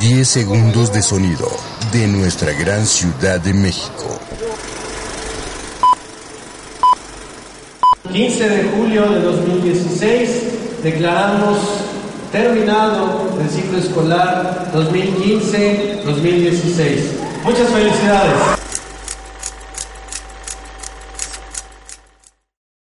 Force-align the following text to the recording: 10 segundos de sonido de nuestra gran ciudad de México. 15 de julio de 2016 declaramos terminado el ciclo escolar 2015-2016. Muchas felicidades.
10 0.00 0.26
segundos 0.26 0.90
de 0.92 1.02
sonido 1.02 1.46
de 1.92 2.08
nuestra 2.08 2.52
gran 2.52 2.86
ciudad 2.86 3.38
de 3.38 3.52
México. 3.52 4.18
15 8.10 8.48
de 8.48 8.64
julio 8.70 9.10
de 9.10 9.20
2016 9.20 10.82
declaramos 10.82 11.58
terminado 12.32 13.28
el 13.38 13.50
ciclo 13.50 13.76
escolar 13.78 14.70
2015-2016. 14.72 17.44
Muchas 17.44 17.68
felicidades. 17.68 18.53